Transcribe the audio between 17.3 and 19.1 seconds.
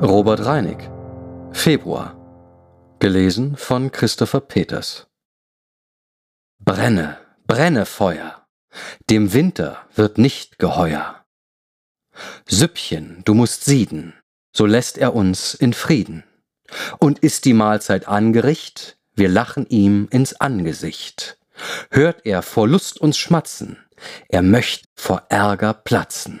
die Mahlzeit angericht,